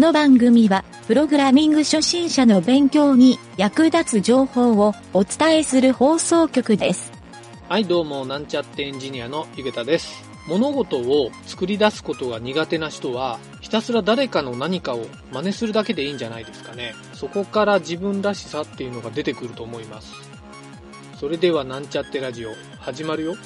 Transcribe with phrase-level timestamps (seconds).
[0.00, 7.12] この番組は、プログラミング初心者の勉強に役立つ情報をお伝えする放送局です。
[7.68, 10.24] はい、どうも、なんちゃってエンジニアのゆげたです。
[10.48, 16.94] 物事を作り出すことが苦手な人は、ひたすら誰かの何かを真似するだけでいいんじゃないですかね。
[17.12, 20.14] そこから自分らしさっていうのが出てくると思います。
[21.20, 23.36] それでは、なんちゃってラジオ、始まるよ。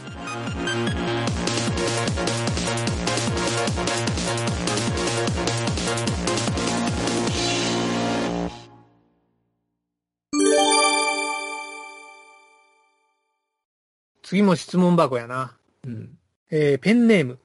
[14.34, 15.56] 次も質問箱やな。
[15.86, 16.18] うん。
[16.50, 17.38] えー、ペンネーム、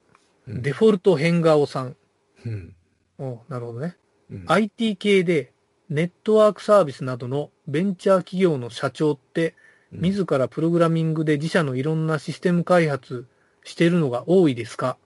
[0.47, 1.95] うんデフォルト変顔さん。
[2.43, 2.75] うん。
[3.19, 3.95] おなるほどね。
[4.31, 4.45] うん。
[4.47, 5.53] IT 系で
[5.89, 9.53] ネットワークサービスなどのベンチャー企業の社長って、
[9.91, 13.27] 自らプログラミングで自社のいろんなシステム開発
[13.63, 14.97] しているのが多いですか？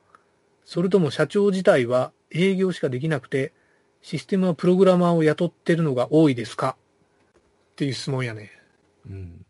[0.63, 3.51] それとも社長自体は営業しかできなくて、
[4.01, 6.77] システムはプログラマーを雇ってるのが多いですか？
[7.71, 8.51] っていう質問やね。
[9.09, 9.45] うん。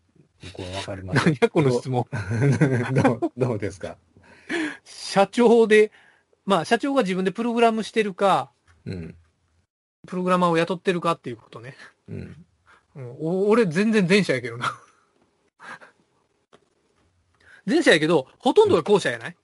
[0.52, 1.26] 僕はわかります。
[1.26, 2.06] 何やこの質問。
[2.94, 3.98] どう、どうですか？
[4.84, 5.92] 社長で、
[6.46, 8.52] まあ社長が自分でプログラムしてるか、
[8.86, 9.16] うん。
[10.06, 11.76] プログラマーを雇ってるかっていうことね。
[12.10, 12.46] うん。
[12.96, 14.72] うん、お俺全然前者やけどな。
[17.66, 19.36] 前者やけど、ほとんどが後者やない、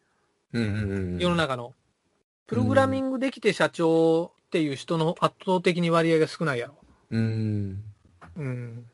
[0.54, 1.18] うんうんうん。
[1.20, 1.74] 世の中の。
[2.48, 6.76] プログラミングできて社長っていう人の圧倒的に割合が少ないやろ。
[7.12, 7.84] うん。
[8.36, 8.89] うん。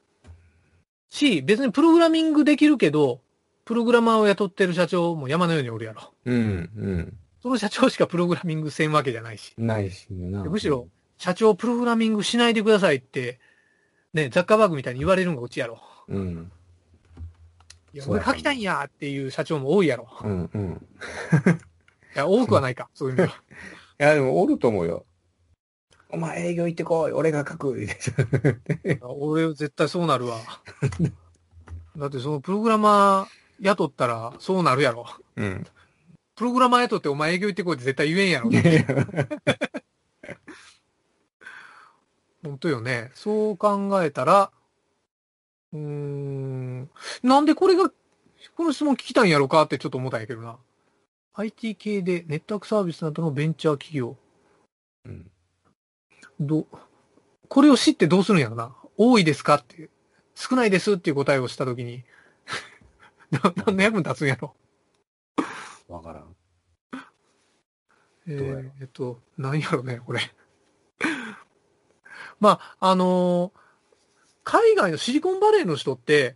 [1.16, 3.22] し、別にプログラミングできるけど、
[3.64, 6.14] プログラマーを雇ってる社長も山のようにおるやろ。
[6.26, 7.18] うん。
[7.42, 9.54] その社長しかプログラミングせんわけじゃないし。
[9.58, 9.68] うん。
[9.68, 10.44] ないしな。
[10.44, 13.40] むしろ、社長プログラミングしないでくださいって、
[14.14, 15.82] ね、ザッカーバーグみたいに言われるのがうちやろ。
[16.08, 16.52] うん。
[17.94, 20.08] いや、俺書きたいんやっていう社長も多いやろ。
[20.24, 20.82] うんうん。
[22.16, 23.42] いや、多くはないか、そういう意味では。
[24.00, 25.06] いや、でもおると思うよ。
[26.16, 27.12] お前営業行ってこい。
[27.12, 27.76] 俺が書く。
[29.02, 30.38] 俺絶対そうなるわ。
[31.98, 35.06] だってそのプログラマー雇ったらそうなるやろ。
[35.36, 35.68] うん。
[36.36, 38.50] プログラマー雇ってお前営業行ってこいって絶対言えんやろ。
[42.44, 43.12] 本当よね。
[43.14, 44.52] そう考えたら、
[45.74, 46.90] うーん、
[47.24, 47.90] なんでこれが、
[48.56, 50.58] この質問聞きたいんやろかってちょっと思ったんやけどな。
[51.34, 54.16] IT 系でネットワークサービスなどのベンチャー企業。
[55.06, 55.30] うん
[56.40, 56.68] ど、
[57.50, 58.76] これを知ってどうするんやろな。
[58.98, 59.90] 多いですかっていう。
[60.36, 62.04] 少ないですっていう答えをしたときに、
[63.32, 64.56] な何の役に立つんやろ。
[65.88, 66.36] わからん。
[68.28, 70.20] えーえっと、何やろね、これ。
[72.40, 73.66] まあ、あのー
[74.48, 76.36] 海外のシリコンバレーの人って、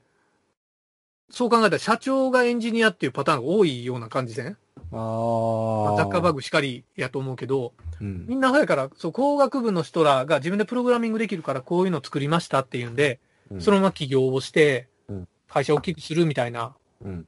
[1.30, 4.58] そう考えたら社長がエンジニアっていうパターンが多いような感じせん？
[4.92, 5.98] ああ。
[5.98, 8.26] ザッカーバーグしかりやと思うけど、うん。
[8.28, 13.20] みんな早から、そう、工学部の人らが自分でプログラミングできるからこういうの作りましたっていうんで、
[13.52, 17.28] うんそのまま起業をしてうん、会社を大きくするみたいなうん。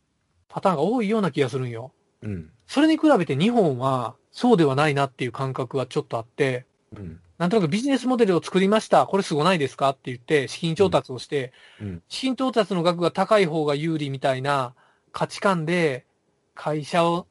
[0.49, 1.93] パターンが多いような気がするんよ。
[2.21, 2.51] うん。
[2.67, 7.19] それに比べて日本はそうではないなっていう感覚はちょっとあって、うん。
[7.37, 9.07] なんとなくビジネスモデルを作りました。
[9.07, 12.03] これすごないですかって言って、資金調達をして、うん。
[12.07, 14.75] 資金調達の額が高い方が有利みたいな
[15.11, 16.05] 価値観で、
[16.53, 17.25] 会社を、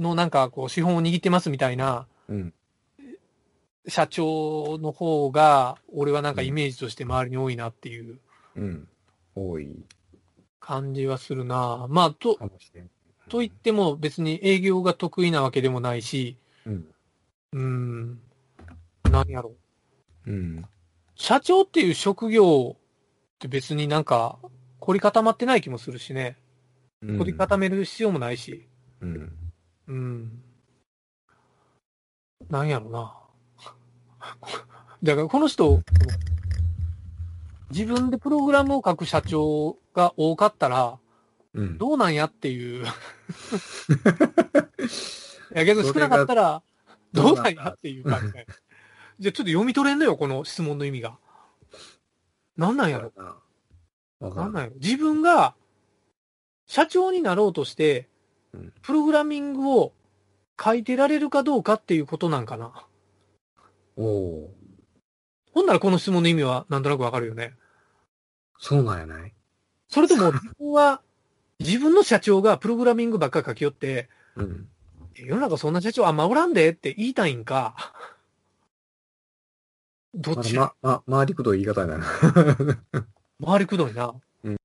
[0.00, 2.54] のなんかこう資本を握ってますみたいなうん。
[3.88, 8.20] 社長の方が、俺はなんかイメージとして周りに多いなっていう
[8.56, 8.88] うん。
[9.34, 9.68] 多い
[10.60, 12.38] 感じはするなまあ、と。
[13.28, 16.36] と言っても別に営業が得意なわけでもないし、
[16.66, 16.86] うん。
[17.52, 18.20] うーん、
[19.10, 19.54] 何やろ
[20.26, 20.30] う。
[20.30, 20.64] うん。
[21.14, 24.38] 社長っていう職業って別になんか
[24.78, 26.36] 凝り固まってない気もするしね。
[27.02, 28.68] うん凝り固める必要もないし。
[29.00, 29.32] うん。
[29.90, 30.42] うん。
[32.48, 33.12] なんやろな。
[35.02, 35.80] だからこの人、
[37.70, 41.00] 自分でプログラムを書く社長が多かったら、
[41.54, 41.78] うん。
[41.78, 42.84] どうなんやっていう。
[42.84, 42.86] い
[45.58, 46.62] やけど少なかったら、
[47.12, 48.46] どうなんやっていう感じね。
[49.18, 51.18] じゃあちょっと読み取れんのよ、この質問の意味が。
[52.56, 53.12] なんなんやろ。
[54.20, 55.56] なんなんやろ自分が
[56.66, 58.06] 社長になろうとしてうん、
[58.82, 59.92] プログラミングを
[60.62, 62.86] 書いてられるかどうかっていうことなんかな。
[63.96, 64.50] おお。
[65.52, 67.54] ほんならこの質問の意味はなんとなくわかるよね。
[68.58, 69.32] そうなんやない？
[69.88, 71.00] それとも自分は、
[71.58, 74.68] 自分の社長がプログラミングばっかり書き寄って、うん。
[75.14, 77.92] 世の中そんな社長あんまおらんでって言いたいんか？
[80.14, 82.04] どっち、ま、ま、回りくどい言い方やな。
[83.44, 84.14] 回りくどいな。
[84.44, 84.56] うん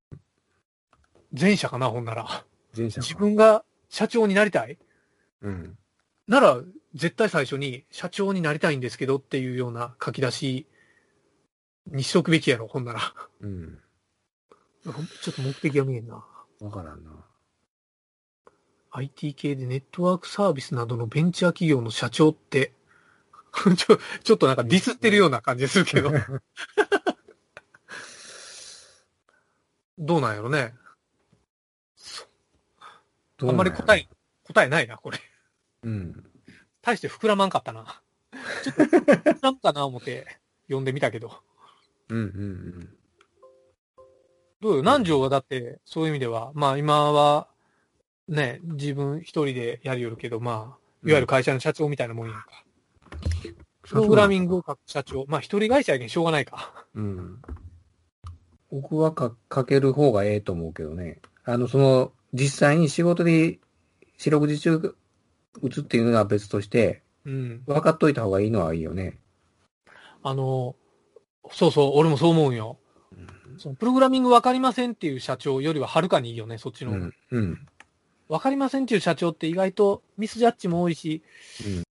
[1.38, 2.46] 前者かな、ほんなら。
[2.78, 4.78] 前者か自分が社長になりたい？
[5.42, 5.78] うん。
[6.28, 6.62] なら、
[6.94, 10.66] 絶対最初に社長になりたいんですけどっていうような書き出し
[11.88, 13.14] にしとくべきやろ、ほんなら。
[13.42, 13.80] うん。
[14.84, 14.92] ちょ
[15.32, 16.26] っと目的が見えんな。
[16.62, 17.12] わからんな。
[18.92, 22.72] IT 系でネットワークサービスなどのベンチャー企業の社長って、
[23.76, 26.12] ちょ、ちょっとなんかディスってるような感じするけど。
[29.98, 30.76] どうなんやろね。
[33.50, 34.08] あんまり答え、
[34.44, 35.20] 答えないな、これ。
[35.84, 36.24] うん。
[36.82, 38.02] 大して膨らまんかったな。
[38.64, 40.26] ちょっと膨らむかな思って
[40.68, 41.42] 読んでみたけど。
[42.10, 42.90] うんうん
[44.62, 44.82] どうよ？
[44.82, 47.48] 南條はだって、そういう意味では、まあ今は、
[48.28, 50.56] ね、自分一人でやりよるけど、まあ、
[51.08, 52.48] いわゆる会社の社長みたいなもんやんか。
[53.84, 55.26] プログラミングを書く社長。
[55.28, 56.86] まあ一人会社やけんしょうがないか。
[56.96, 57.04] うん。
[57.04, 57.42] うん。
[58.72, 61.22] 僕はかかける方がええと思うけどね。
[61.44, 63.60] あの、その、実際に仕事で
[64.18, 64.96] 四六時中
[65.62, 67.64] 打つっていうのは別として、うん。
[67.66, 69.18] 分かっといた方がいいのはいいよね。
[70.22, 70.76] あの、
[71.52, 72.78] そうそう、俺もそう思うんよ。
[73.58, 76.92] そのプログラミングわかりませんっていう社長よりははるかにいいよね、そっちの。
[76.92, 77.14] うん。
[77.32, 77.68] うん。
[78.28, 81.24] わかりませんっていう社長って意外とミスジャッジも多いし、
[81.66, 81.84] うん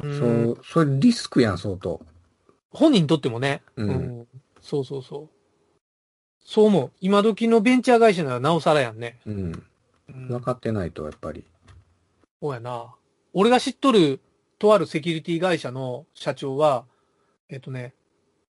[0.00, 2.00] そう、それリスクやん、相当。
[2.70, 4.26] 本人にとってもね、うん
[4.60, 5.28] そうそうそう。
[6.44, 6.92] そう思う。
[7.00, 9.18] 今時のベンチャー会社ならなおさらやんね。
[9.26, 9.62] うん。
[10.14, 11.44] うん分かってないと、やっぱり。
[12.40, 12.94] そうやな。
[13.32, 14.20] 俺が知っとる、
[14.58, 16.84] とあるセキュリティ会社の社長は、
[17.48, 17.94] えっとね、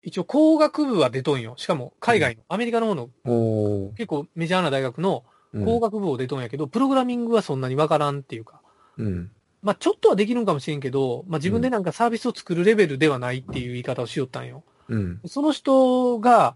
[0.03, 1.55] 一応工学部は出とんよ。
[1.57, 3.09] しかも海外の、アメリカの方の。
[3.95, 8.61] 結構メジャーな大学のうん工学部を出とんやけど、プログラミングはそんなにわからんっていうか、
[8.97, 9.31] うん。
[9.61, 14.63] まあちょっとはできるんかもしれんけど、まあ自分でなんかサービスを作るレベルではないっていう言い方をしよったんよ。
[14.89, 15.21] うん。
[15.25, 16.55] その人が、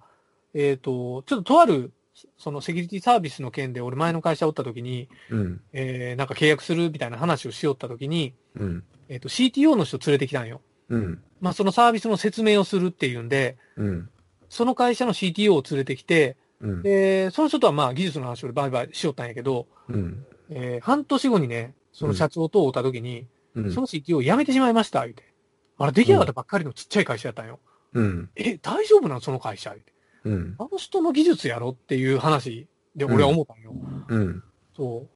[0.53, 1.91] えっ、と、ちょっととある、
[2.37, 5.61] そのセキュリティサービスの件で俺前の会社おった時に、うん。
[5.73, 8.83] えー、なんか契約するみたいな話をしよった時に、うん。
[9.09, 10.61] えっ、と CTO の人連れてきたんよ。
[10.89, 11.23] うん。
[11.39, 14.09] まあそのサービスの説明をするっていうんで、うん。
[14.49, 16.81] その会社の CTO を連れてきて、うん。
[16.83, 20.25] で、その人とはまあ技術の話をバイバイしよったんやけど、うん。
[20.49, 23.71] えー半年後にね、その社長と会った時に、うん。
[23.73, 25.31] その CTO を辞めてしまいました、言うて。
[25.77, 27.59] あれ出来上がったばっかりのちっちゃい会社やったんよ。
[27.93, 28.29] うん。
[28.35, 29.93] え、大丈夫なのその会社言うて。
[30.23, 30.55] うん。
[30.59, 33.73] あの人の技術やろっていう話で俺は思ったんよ。
[34.07, 34.43] うん。
[34.75, 35.09] そう。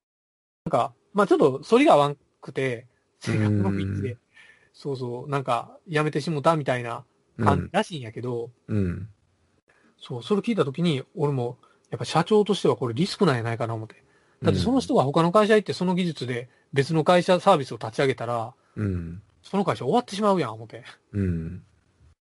[0.66, 2.88] なんか、まあちょっと反りが合わんくて、
[3.19, 4.18] 性格の一致うで、
[4.74, 7.04] そうそう、なんか辞めてしもたみたいな
[7.40, 9.10] 感じらしいんやけど、うん。
[9.98, 11.58] そう、それ聞いたときに、俺も、
[11.90, 14.04] やっぱ社長としてはこれリスクなんやないかな思って。
[14.44, 19.22] だってその人が他の会社行ってその技術で別の会社サービスを立ち上げたら、うん。
[19.42, 20.84] その会社終わってしまうやん、思って。
[21.13, 21.63] うん。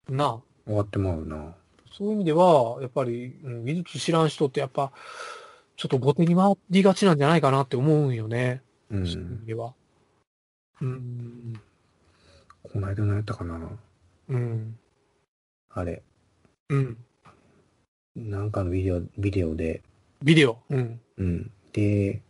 [0.10, 0.40] なあ。
[0.66, 1.56] 終わってまうな。
[1.98, 4.92] そういう意味では、やっぱり、うん技術知らん人ってやっぱ、
[5.78, 8.62] ちょっと後手に回りがちなんじゃないかなって思うんよね。
[8.92, 9.08] う。
[9.08, 9.74] そういうん意味では。
[10.82, 11.54] うん。
[12.64, 13.62] この間のやったかな。
[14.28, 14.78] うん。
[15.70, 16.04] あれ。
[16.68, 16.98] うん。
[18.18, 19.82] なんかのビデオ、ビデオで。
[20.22, 20.58] ビデオ。
[20.70, 21.00] うん。
[21.18, 21.52] うん。
[21.72, 22.22] で、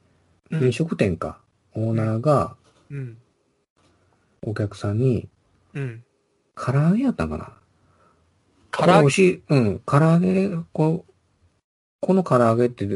[0.51, 1.41] うん飲食店か。
[1.73, 2.55] オーナーが
[2.91, 3.17] うん。
[4.43, 5.27] お客さんに、
[5.73, 6.03] うん。
[6.55, 7.64] 唐揚げやったんかな。
[8.77, 9.41] 唐揚げ。
[9.49, 9.81] うん。
[9.85, 11.05] 唐揚げ、こ
[12.01, 12.87] この唐揚げって、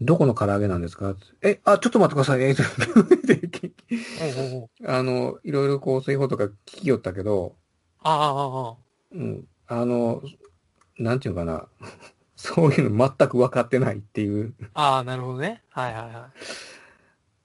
[0.00, 1.14] どこの唐揚げなんですか？
[1.42, 2.42] え、あ、ちょっと待ってください。
[2.42, 2.54] え
[4.20, 7.56] おうおうおうあの、いろいろこう、そういうことが聞きよったけど、
[8.02, 8.76] ああ、ああ、
[9.12, 9.46] うん。
[9.66, 10.22] あの、
[10.98, 11.68] なんていうかな。
[12.36, 15.62] そういうの全く分かってないっていうああ、なるほどね。
[15.70, 16.30] はいはいは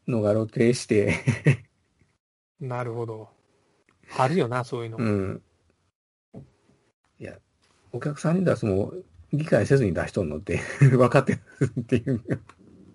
[0.07, 1.13] のが露呈して、
[2.59, 2.65] い。
[2.65, 3.29] なるほど。
[4.17, 4.97] あるよな、そういうの。
[4.97, 5.41] うん。
[7.19, 7.37] いや、
[7.91, 8.93] お客さんに出すのも
[9.33, 11.39] 理解せずに出しとんのって 分かってる
[11.81, 12.21] っていう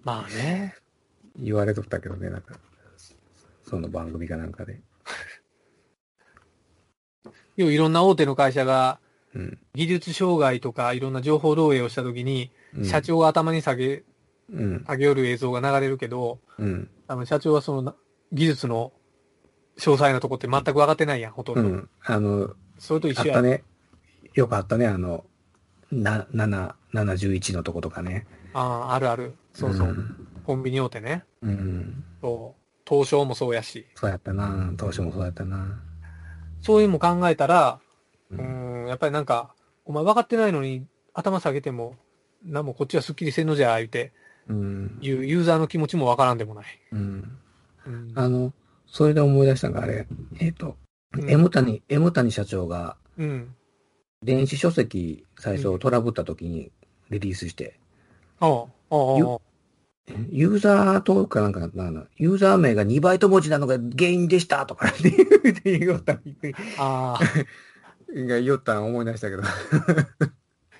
[0.02, 0.76] まあね。
[1.36, 2.58] 言われとったけどね、なんか、
[3.64, 4.80] その番組かなんかで。
[7.56, 9.00] 要はいろんな大手の会社が
[9.34, 9.58] うん。
[9.74, 14.02] 技術障害とかいろんな情報漏洩をしたときに、うん社長が頭に下げ、
[14.52, 14.84] うん。
[14.88, 16.90] 上げよる映像が流れるけど、うん。
[17.06, 17.94] 多分社長はそのな
[18.32, 18.92] 技術の
[19.78, 21.60] 詳細なとこって全く分かってないやん、ほとんど。
[21.62, 21.88] うん。
[22.02, 23.36] あの、それと一緒や。
[23.36, 23.62] あったね。
[24.34, 25.24] よくあったね、あの、
[25.90, 28.26] な、7、711のとことかね。
[28.52, 29.34] ああ、あるある。
[29.52, 29.88] そうそう。
[29.88, 30.28] ん。
[30.44, 31.24] コンビニ大手ね。
[31.42, 32.04] うん。
[32.20, 32.60] そう。
[32.88, 33.86] 東証もそうやし。
[33.94, 34.72] そうやったな。
[34.76, 35.80] 当初もそうやったな。
[36.60, 37.80] そういうのも考えたら、
[38.30, 41.96] ううーん、やっぱりなんか、お前分かってないのに頭下げても、
[42.44, 44.12] なんもこっちはスッキリせんのじゃ、言うて、
[44.48, 44.98] うん。
[45.00, 46.66] いうユーザーの気持ちも分からんでもない。
[46.92, 47.38] うん。
[47.86, 48.12] うん。
[48.14, 48.52] あの、
[48.86, 50.06] それで思い出したのがあれ、
[50.40, 50.76] えっ、と、
[51.12, 53.54] うん M 谷、M 谷社長がうん。
[54.24, 56.72] 電子書籍最初トラブった時に
[57.10, 57.78] リリースして、
[58.40, 59.40] おうおうおうおう
[60.30, 61.68] ユーザー登録かなんか、な
[62.16, 64.92] ユーザー名が2バイト文字なのが原因でしたとか っ
[65.62, 66.22] て言おったん、
[66.78, 67.20] ああ、
[68.14, 69.42] が言おったん思い出したけど。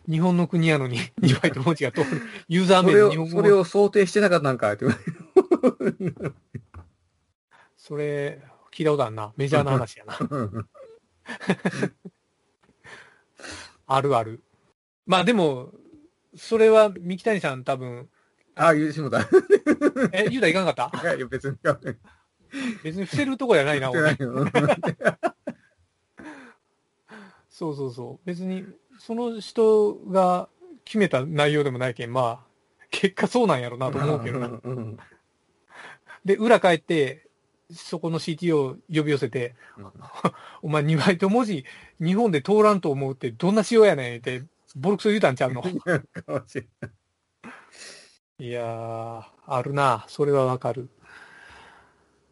[0.06, 2.22] 日本の国やのに2バイト文字が通る。
[2.48, 4.84] ユーザー名で日本、語それを想定してなかったんかって。
[7.76, 9.32] それ、聞いたことあるな。
[9.36, 10.18] メジャーな話やな。
[13.86, 14.42] あるある。
[15.06, 15.70] まあでも、
[16.36, 18.08] それは三木谷さん多分、
[18.56, 19.20] ああ、言うてしもた。
[19.22, 19.26] い
[20.12, 21.06] え、言うたらいかんかった？
[21.08, 21.56] やいや、別に。
[22.84, 24.12] 別に伏せるとこじゃないな、 俺。
[24.20, 24.50] う ん
[27.48, 28.26] そうそうそう。
[28.26, 28.64] 別に、
[28.98, 30.48] その人が
[30.84, 32.46] 決めた内容でもないけん、まあ、
[32.90, 34.60] 結果そうなんやろなと思うけど
[36.24, 37.28] で、裏帰って、
[37.72, 39.54] そこの CTO 呼び寄せて、
[40.62, 41.64] お前2バイト文字、
[42.00, 44.42] 日本で通らんと思うってどんな仕様やねんって、
[44.76, 45.62] ボロクソ言うたんちゃうの？
[48.40, 50.04] いやー、あるな。
[50.08, 50.88] それはわかる。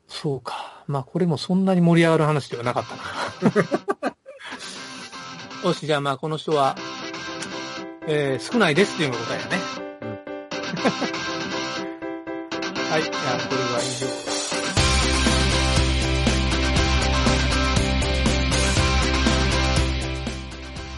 [0.09, 0.85] そうか。
[0.89, 2.97] まあ、これもそんなに盛り上がる話ではなかった
[4.07, 4.17] な。
[5.71, 6.77] よし、じゃあまあ、この人は、
[8.09, 9.57] えー、少ないですっていうのが答えやね。
[12.91, 14.32] はい、じゃあ、これは以上。